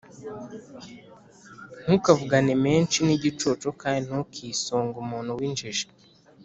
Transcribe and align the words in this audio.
Ntukavugane 1.83 2.53
menshi 2.65 2.97
n’igicucu, 3.07 3.67
kandi 3.81 4.01
ntukisunge 4.09 4.95
umuntu 5.03 5.31
w’injiji. 5.39 5.85